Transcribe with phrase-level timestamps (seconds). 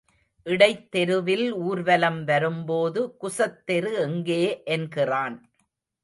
[0.45, 4.63] இடைத் தெருவில் ஊர்வலம் வரும்போது குசத்தெரு எங்கே
[4.63, 5.37] என்கிறான்.